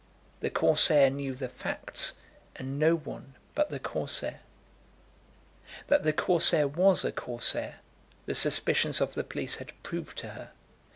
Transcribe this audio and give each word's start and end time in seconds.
The 0.39 0.49
Corsair 0.49 1.11
knew 1.11 1.35
the 1.35 1.47
facts, 1.47 2.13
and 2.55 2.79
no 2.79 2.95
one 2.95 3.35
but 3.53 3.69
the 3.69 3.77
Corsair. 3.77 4.39
That 5.89 6.01
the 6.01 6.11
Corsair 6.11 6.67
was 6.67 7.05
a 7.05 7.11
Corsair, 7.11 7.81
the 8.25 8.33
suspicions 8.33 8.99
of 8.99 9.13
the 9.13 9.23
police 9.23 9.57
had 9.57 9.73
proved 9.83 10.17
to 10.17 10.29
her. 10.29 10.53